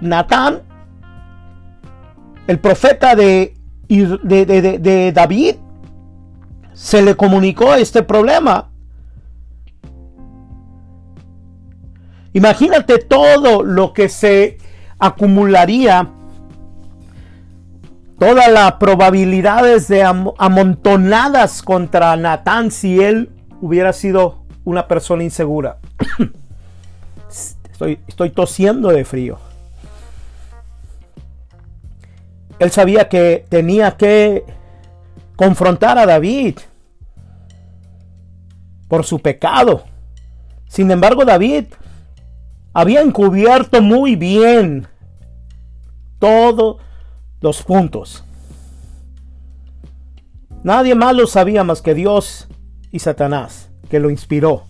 Natán, 0.00 0.62
el 2.46 2.60
profeta 2.60 3.16
de, 3.16 3.56
de, 3.88 4.78
de 4.80 5.12
David, 5.12 5.56
se 6.72 7.02
le 7.02 7.16
comunicó 7.16 7.74
este 7.74 8.04
problema. 8.04 8.67
Imagínate 12.32 12.99
todo 12.99 13.62
lo 13.62 13.92
que 13.92 14.08
se 14.08 14.58
acumularía, 14.99 16.11
todas 18.18 18.50
las 18.50 18.73
probabilidades 18.75 19.88
de 19.88 20.02
amontonadas 20.02 21.62
contra 21.62 22.16
Natán 22.16 22.70
si 22.70 23.00
él 23.00 23.30
hubiera 23.61 23.92
sido 23.92 24.44
una 24.64 24.87
persona 24.87 25.23
insegura. 25.23 25.78
estoy, 27.70 28.00
estoy 28.06 28.30
tosiendo 28.30 28.88
de 28.88 29.04
frío. 29.04 29.38
Él 32.58 32.70
sabía 32.73 33.08
que 33.08 33.47
tenía 33.49 33.97
que 33.97 34.44
confrontar 35.37 35.97
a 35.97 36.06
David 36.06 36.58
por 38.88 39.04
su 39.04 39.20
pecado. 39.20 39.85
Sin 40.66 40.90
embargo, 40.90 41.25
David 41.25 41.66
había 42.72 43.00
encubierto 43.00 43.82
muy 43.82 44.16
bien 44.16 44.87
todos 46.18 46.76
los 47.40 47.62
puntos. 47.62 48.25
Nadie 50.62 50.94
más 50.94 51.14
lo 51.14 51.26
sabía 51.26 51.64
más 51.64 51.82
que 51.82 51.94
Dios 51.94 52.48
y 52.90 52.98
Satanás, 52.98 53.70
que 53.88 54.00
lo 54.00 54.10
inspiró. 54.10 54.64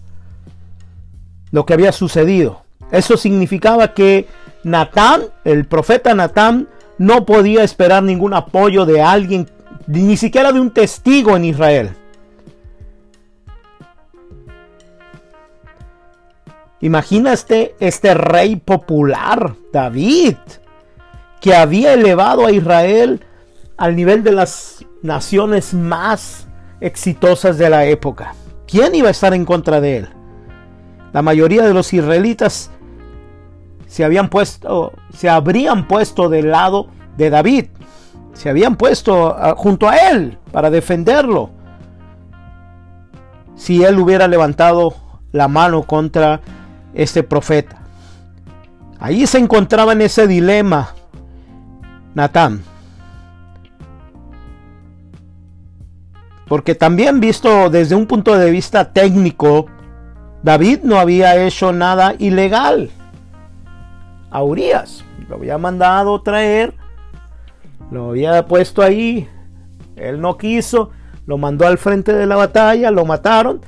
Lo 1.50 1.64
que 1.64 1.74
había 1.74 1.92
sucedido. 1.92 2.62
Eso 2.92 3.16
significaba 3.16 3.94
que 3.94 4.26
Natán, 4.64 5.22
el 5.44 5.66
profeta 5.66 6.14
Natán, 6.14 6.68
no 6.98 7.24
podía 7.24 7.62
esperar 7.62 8.02
ningún 8.02 8.34
apoyo 8.34 8.84
de 8.84 9.00
alguien, 9.00 9.48
ni 9.86 10.16
siquiera 10.16 10.52
de 10.52 10.60
un 10.60 10.70
testigo 10.70 11.36
en 11.36 11.44
Israel. 11.44 11.96
Imagínate 16.80 17.74
este 17.80 18.14
rey 18.14 18.56
popular, 18.56 19.54
David, 19.72 20.36
que 21.40 21.54
había 21.54 21.94
elevado 21.94 22.46
a 22.46 22.52
Israel 22.52 23.24
al 23.76 23.96
nivel 23.96 24.22
de 24.22 24.32
las 24.32 24.84
naciones 25.02 25.74
más 25.74 26.46
exitosas 26.80 27.58
de 27.58 27.70
la 27.70 27.86
época. 27.86 28.34
¿Quién 28.66 28.94
iba 28.94 29.08
a 29.08 29.12
estar 29.12 29.34
en 29.34 29.44
contra 29.44 29.80
de 29.80 29.98
él? 29.98 30.08
La 31.12 31.22
mayoría 31.22 31.66
de 31.66 31.74
los 31.74 31.92
israelitas 31.92 32.70
se 33.86 34.04
habían 34.04 34.28
puesto, 34.28 34.92
se 35.14 35.28
habrían 35.28 35.88
puesto 35.88 36.28
del 36.28 36.50
lado 36.50 36.88
de 37.16 37.30
David, 37.30 37.66
se 38.34 38.50
habían 38.50 38.76
puesto 38.76 39.34
ah, 39.36 39.54
junto 39.56 39.88
a 39.88 39.96
él 40.10 40.38
para 40.52 40.70
defenderlo. 40.70 41.50
Si 43.56 43.82
él 43.82 43.98
hubiera 43.98 44.28
levantado 44.28 44.94
la 45.32 45.48
mano 45.48 45.82
contra 45.82 46.40
este 46.98 47.22
profeta. 47.22 47.80
Ahí 49.00 49.26
se 49.26 49.38
encontraba 49.38 49.92
en 49.92 50.02
ese 50.02 50.26
dilema 50.26 50.94
Natán. 52.14 52.62
Porque 56.48 56.74
también 56.74 57.20
visto 57.20 57.70
desde 57.70 57.94
un 57.94 58.06
punto 58.06 58.36
de 58.36 58.50
vista 58.50 58.92
técnico, 58.92 59.66
David 60.42 60.80
no 60.82 60.98
había 60.98 61.36
hecho 61.36 61.72
nada 61.72 62.14
ilegal. 62.18 62.90
A 64.30 64.42
Urias 64.42 65.04
lo 65.28 65.36
había 65.36 65.56
mandado 65.58 66.20
traer, 66.22 66.74
lo 67.90 68.10
había 68.10 68.46
puesto 68.46 68.82
ahí, 68.82 69.28
él 69.94 70.20
no 70.20 70.36
quiso, 70.36 70.90
lo 71.26 71.38
mandó 71.38 71.66
al 71.66 71.78
frente 71.78 72.12
de 72.12 72.26
la 72.26 72.36
batalla, 72.36 72.90
lo 72.90 73.04
mataron. 73.04 73.60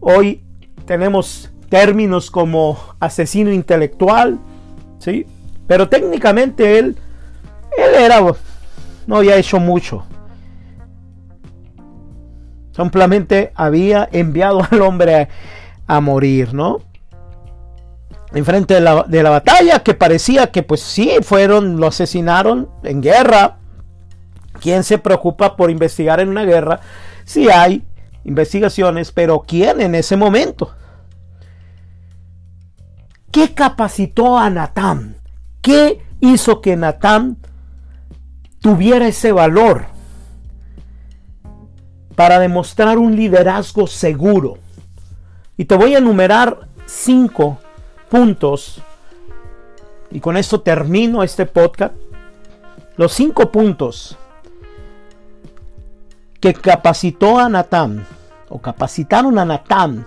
Hoy 0.00 0.44
tenemos 0.84 1.51
términos 1.72 2.30
como 2.30 2.78
asesino 3.00 3.50
intelectual, 3.50 4.38
¿sí? 4.98 5.24
Pero 5.66 5.88
técnicamente 5.88 6.78
él, 6.78 6.98
él 7.78 7.94
era, 7.94 8.20
no 9.06 9.16
había 9.16 9.36
hecho 9.36 9.58
mucho. 9.58 10.04
Simplemente 12.76 13.52
había 13.54 14.06
enviado 14.12 14.60
al 14.70 14.82
hombre 14.82 15.28
a, 15.86 16.00
morir, 16.02 16.52
¿no? 16.52 16.82
Enfrente 18.34 18.74
de 18.74 18.82
la, 18.82 19.06
de 19.08 19.22
la 19.22 19.30
batalla, 19.30 19.78
que 19.78 19.94
parecía 19.94 20.48
que 20.48 20.62
pues 20.62 20.82
sí, 20.82 21.16
fueron, 21.22 21.80
lo 21.80 21.86
asesinaron 21.86 22.68
en 22.82 23.00
guerra. 23.00 23.56
¿Quién 24.60 24.84
se 24.84 24.98
preocupa 24.98 25.56
por 25.56 25.70
investigar 25.70 26.20
en 26.20 26.28
una 26.28 26.44
guerra? 26.44 26.80
Si 27.24 27.48
hay 27.48 27.82
investigaciones, 28.24 29.10
pero 29.10 29.40
¿quién 29.40 29.80
en 29.80 29.94
ese 29.94 30.18
momento? 30.18 30.74
¿Qué 33.32 33.54
capacitó 33.54 34.38
a 34.38 34.50
Natán? 34.50 35.16
¿Qué 35.62 36.04
hizo 36.20 36.60
que 36.60 36.76
Natán 36.76 37.38
tuviera 38.60 39.08
ese 39.08 39.32
valor 39.32 39.86
para 42.14 42.38
demostrar 42.38 42.98
un 42.98 43.16
liderazgo 43.16 43.86
seguro? 43.86 44.58
Y 45.56 45.64
te 45.64 45.74
voy 45.76 45.94
a 45.94 45.98
enumerar 45.98 46.68
cinco 46.84 47.58
puntos. 48.10 48.82
Y 50.10 50.20
con 50.20 50.36
esto 50.36 50.60
termino 50.60 51.22
este 51.22 51.46
podcast. 51.46 51.94
Los 52.98 53.14
cinco 53.14 53.50
puntos 53.50 54.18
que 56.38 56.52
capacitó 56.52 57.38
a 57.38 57.48
Natán 57.48 58.06
o 58.50 58.60
capacitaron 58.60 59.38
a 59.38 59.46
Natán 59.46 60.06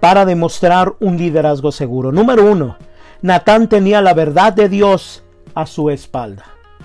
para 0.00 0.24
demostrar 0.24 0.94
un 1.00 1.16
liderazgo 1.16 1.72
seguro. 1.72 2.12
Número 2.12 2.50
uno, 2.50 2.76
Natán 3.22 3.68
tenía 3.68 4.00
la 4.00 4.14
verdad 4.14 4.52
de 4.52 4.68
Dios 4.68 5.24
a 5.54 5.66
su 5.66 5.90
espalda. 5.90 6.44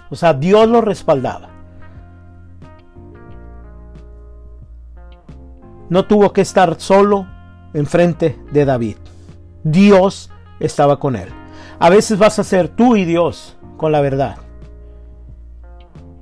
O 0.09 0.15
sea, 0.15 0.33
Dios 0.33 0.67
lo 0.67 0.81
respaldaba. 0.81 1.49
No 5.89 6.05
tuvo 6.05 6.33
que 6.33 6.41
estar 6.41 6.79
solo 6.79 7.27
enfrente 7.73 8.39
de 8.51 8.65
David. 8.65 8.97
Dios 9.63 10.31
estaba 10.59 10.99
con 10.99 11.15
él. 11.15 11.29
A 11.79 11.89
veces 11.89 12.17
vas 12.17 12.39
a 12.39 12.43
ser 12.43 12.67
tú 12.69 12.95
y 12.95 13.05
Dios 13.05 13.57
con 13.77 13.91
la 13.91 14.01
verdad. 14.01 14.37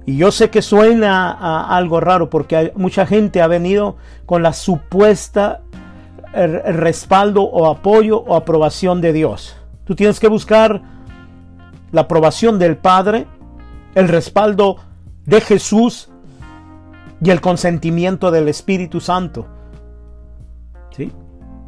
Y 0.06 0.18
yo 0.18 0.32
sé 0.32 0.50
que 0.50 0.62
suena 0.62 1.32
a 1.32 1.78
algo 1.78 2.00
raro 2.00 2.30
porque 2.30 2.74
mucha 2.76 3.06
gente 3.06 3.42
ha 3.42 3.48
venido 3.48 3.98
con 4.26 4.42
la 4.42 4.52
supuesta 4.52 5.62
el, 6.34 6.62
respaldo 6.62 7.44
o 7.44 7.68
apoyo 7.68 8.20
o 8.20 8.36
aprobación 8.36 9.02
de 9.02 9.14
Dios. 9.14 9.56
Tú 9.86 9.96
tienes 9.96 10.20
que 10.20 10.28
buscar 10.28 10.82
la 11.92 12.02
aprobación 12.02 12.60
del 12.60 12.78
Padre, 12.78 13.28
el 13.96 14.08
respaldo 14.08 14.78
de 15.26 15.42
Jesús 15.42 16.10
y 17.22 17.30
el 17.30 17.42
consentimiento 17.42 18.32
del 18.32 18.48
Espíritu 18.48 19.00
Santo. 19.00 19.48
¿Sí? 20.96 21.12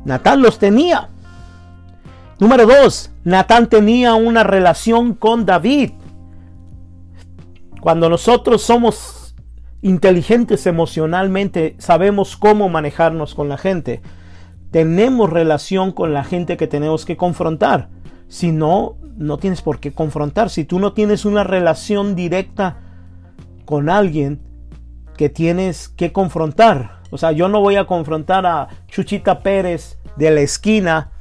Natán 0.05 0.41
los 0.41 0.59
tenía. 0.59 1.09
Número 2.39 2.65
dos, 2.65 3.11
Natán 3.23 3.69
tenía 3.69 4.15
una 4.15 4.43
relación 4.43 5.13
con 5.13 5.45
David. 5.45 5.91
Cuando 7.79 8.09
nosotros 8.09 8.61
somos 8.61 9.35
inteligentes 9.81 10.65
emocionalmente, 10.65 11.75
sabemos 11.77 12.37
cómo 12.37 12.69
manejarnos 12.69 13.35
con 13.35 13.49
la 13.49 13.57
gente. 13.57 14.01
Tenemos 14.73 15.29
relación 15.29 15.91
con 15.91 16.15
la 16.15 16.23
gente 16.23 16.57
que 16.57 16.65
tenemos 16.65 17.05
que 17.05 17.15
confrontar. 17.15 17.89
Si 18.27 18.51
no, 18.51 18.97
no 19.15 19.37
tienes 19.37 19.61
por 19.61 19.79
qué 19.79 19.93
confrontar. 19.93 20.49
Si 20.49 20.65
tú 20.65 20.79
no 20.79 20.93
tienes 20.93 21.25
una 21.25 21.43
relación 21.43 22.15
directa 22.15 22.81
con 23.65 23.87
alguien 23.87 24.41
que 25.15 25.29
tienes 25.29 25.89
que 25.89 26.11
confrontar. 26.11 27.03
O 27.11 27.19
sea, 27.19 27.31
yo 27.33 27.49
no 27.49 27.61
voy 27.61 27.75
a 27.75 27.85
confrontar 27.85 28.47
a 28.47 28.67
Chuchita 28.87 29.43
Pérez 29.43 29.99
de 30.15 30.31
la 30.31 30.41
esquina 30.41 31.11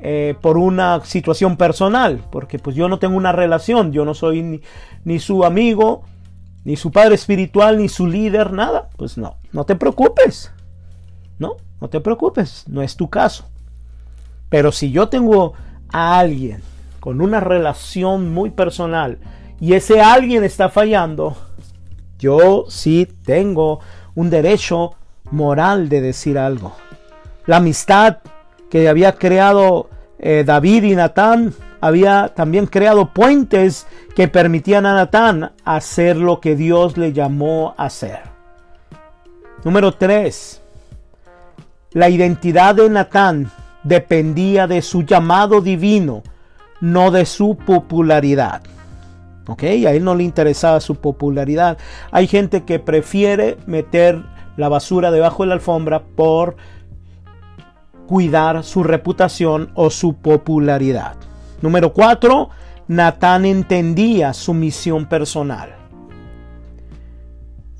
eh, 0.00 0.34
por 0.40 0.58
una 0.58 1.04
situación 1.04 1.56
personal, 1.56 2.24
porque 2.32 2.58
pues 2.58 2.74
yo 2.74 2.88
no 2.88 2.98
tengo 2.98 3.16
una 3.16 3.30
relación, 3.30 3.92
yo 3.92 4.04
no 4.04 4.14
soy 4.14 4.42
ni, 4.42 4.62
ni, 5.04 5.20
su 5.20 5.44
amigo, 5.44 6.02
ni 6.64 6.74
su 6.74 6.90
padre 6.90 7.14
espiritual, 7.14 7.78
ni 7.78 7.88
su 7.88 8.08
líder, 8.08 8.52
nada. 8.52 8.90
Pues 8.96 9.16
no, 9.16 9.36
no 9.52 9.64
te 9.64 9.76
preocupes, 9.76 10.52
no, 11.38 11.58
no 11.80 11.88
te 11.88 12.00
preocupes, 12.00 12.64
no 12.68 12.82
es 12.82 12.96
tu 12.96 13.10
caso. 13.10 13.48
Pero 14.48 14.72
si 14.72 14.90
yo 14.90 15.08
tengo 15.08 15.54
a 15.92 16.18
alguien 16.18 16.62
con 17.00 17.20
una 17.20 17.40
relación 17.40 18.32
muy 18.32 18.50
personal 18.50 19.18
y 19.60 19.74
ese 19.74 20.00
alguien 20.00 20.44
está 20.44 20.68
fallando, 20.68 21.36
yo 22.18 22.64
sí 22.68 23.08
tengo 23.24 23.80
un 24.14 24.30
derecho 24.30 24.94
moral 25.30 25.88
de 25.88 26.00
decir 26.00 26.38
algo. 26.38 26.74
La 27.46 27.56
amistad 27.56 28.18
que 28.70 28.88
había 28.88 29.12
creado 29.12 29.88
eh, 30.18 30.44
David 30.46 30.84
y 30.84 30.96
Natán 30.96 31.54
había 31.80 32.32
también 32.34 32.66
creado 32.66 33.12
puentes 33.12 33.86
que 34.14 34.28
permitían 34.28 34.86
a 34.86 34.94
Natán 34.94 35.52
hacer 35.64 36.16
lo 36.16 36.40
que 36.40 36.56
Dios 36.56 36.96
le 36.96 37.12
llamó 37.12 37.74
a 37.76 37.84
hacer. 37.84 38.20
Número 39.62 39.92
3. 39.92 40.62
La 41.96 42.10
identidad 42.10 42.74
de 42.74 42.90
Natán 42.90 43.50
dependía 43.82 44.66
de 44.66 44.82
su 44.82 45.04
llamado 45.04 45.62
divino, 45.62 46.22
no 46.82 47.10
de 47.10 47.24
su 47.24 47.56
popularidad. 47.56 48.60
¿Ok? 49.46 49.62
A 49.62 49.92
él 49.92 50.04
no 50.04 50.14
le 50.14 50.22
interesaba 50.22 50.80
su 50.80 50.96
popularidad. 50.96 51.78
Hay 52.10 52.26
gente 52.26 52.64
que 52.64 52.80
prefiere 52.80 53.56
meter 53.64 54.22
la 54.58 54.68
basura 54.68 55.10
debajo 55.10 55.44
de 55.44 55.46
la 55.46 55.54
alfombra 55.54 56.02
por 56.02 56.56
cuidar 58.06 58.62
su 58.62 58.82
reputación 58.82 59.70
o 59.72 59.88
su 59.88 60.16
popularidad. 60.16 61.16
Número 61.62 61.94
4. 61.94 62.50
Natán 62.88 63.46
entendía 63.46 64.34
su 64.34 64.52
misión 64.52 65.06
personal. 65.06 65.75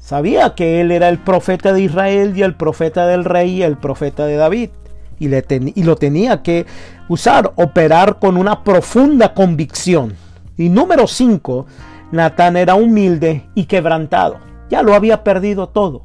Sabía 0.06 0.54
que 0.54 0.80
él 0.80 0.92
era 0.92 1.08
el 1.08 1.18
profeta 1.18 1.72
de 1.72 1.80
Israel 1.80 2.34
y 2.36 2.42
el 2.42 2.54
profeta 2.54 3.08
del 3.08 3.24
rey 3.24 3.56
y 3.56 3.62
el 3.64 3.76
profeta 3.76 4.24
de 4.24 4.36
David. 4.36 4.70
Y, 5.18 5.82
lo 5.82 5.96
tenía 5.96 6.44
que 6.44 6.64
usar, 7.08 7.52
operar 7.56 8.20
con 8.20 8.36
una 8.36 8.62
profunda 8.62 9.34
convicción. 9.34 10.14
Y 10.56 10.68
número 10.68 11.08
5. 11.08 11.66
Natán 12.12 12.56
era 12.56 12.76
humilde 12.76 13.48
y 13.56 13.64
quebrantado. 13.64 14.38
Ya 14.70 14.80
lo 14.82 14.94
había 14.94 15.24
perdido 15.24 15.70
todo. 15.70 16.04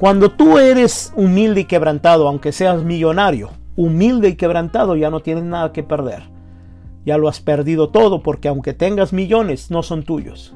Cuando 0.00 0.30
tú 0.30 0.56
eres 0.56 1.12
humilde 1.14 1.60
y 1.60 1.64
quebrantado, 1.66 2.26
aunque 2.26 2.50
seas 2.50 2.82
millonario, 2.82 3.50
humilde 3.76 4.30
y 4.30 4.36
quebrantado, 4.36 4.96
ya 4.96 5.10
no 5.10 5.20
tienes 5.20 5.44
nada 5.44 5.70
que 5.74 5.82
perder. 5.82 6.22
Ya 7.04 7.18
lo 7.18 7.28
has 7.28 7.40
perdido 7.40 7.90
todo 7.90 8.22
porque 8.22 8.48
aunque 8.48 8.72
tengas 8.72 9.12
millones, 9.12 9.70
no 9.70 9.82
son 9.82 10.02
tuyos. 10.02 10.54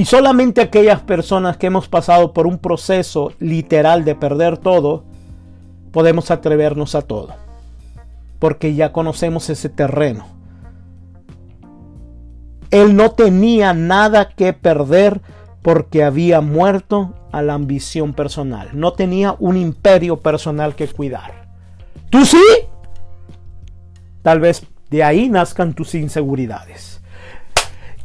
Y 0.00 0.06
solamente 0.06 0.62
aquellas 0.62 1.02
personas 1.02 1.58
que 1.58 1.66
hemos 1.66 1.86
pasado 1.86 2.32
por 2.32 2.46
un 2.46 2.56
proceso 2.56 3.34
literal 3.38 4.02
de 4.02 4.14
perder 4.14 4.56
todo, 4.56 5.04
podemos 5.92 6.30
atrevernos 6.30 6.94
a 6.94 7.02
todo. 7.02 7.34
Porque 8.38 8.74
ya 8.74 8.92
conocemos 8.92 9.50
ese 9.50 9.68
terreno. 9.68 10.26
Él 12.70 12.96
no 12.96 13.10
tenía 13.10 13.74
nada 13.74 14.30
que 14.30 14.54
perder 14.54 15.20
porque 15.60 16.02
había 16.02 16.40
muerto 16.40 17.12
a 17.30 17.42
la 17.42 17.52
ambición 17.52 18.14
personal. 18.14 18.70
No 18.72 18.94
tenía 18.94 19.36
un 19.38 19.58
imperio 19.58 20.16
personal 20.20 20.76
que 20.76 20.88
cuidar. 20.88 21.46
¿Tú 22.08 22.24
sí? 22.24 22.42
Tal 24.22 24.40
vez 24.40 24.64
de 24.88 25.04
ahí 25.04 25.28
nazcan 25.28 25.74
tus 25.74 25.94
inseguridades. 25.94 26.99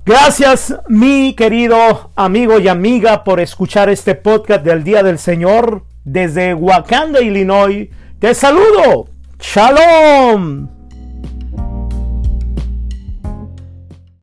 Gracias, 0.05 0.75
mi 0.87 1.33
querido 1.33 2.11
amigo 2.15 2.59
y 2.59 2.67
amiga, 2.67 3.23
por 3.23 3.39
escuchar 3.39 3.89
este 3.89 4.13
podcast 4.13 4.63
del 4.63 4.83
Día 4.83 5.01
del 5.01 5.17
Señor 5.17 5.83
desde 6.03 6.53
Wakanda, 6.53 7.21
Illinois. 7.21 7.89
Te 8.19 8.35
saludo. 8.35 9.07
Shalom. 9.39 10.74